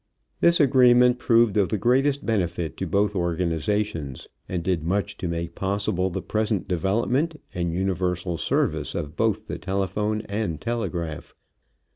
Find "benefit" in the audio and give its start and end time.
2.25-2.75